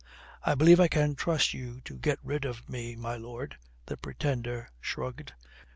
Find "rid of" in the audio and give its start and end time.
2.23-2.67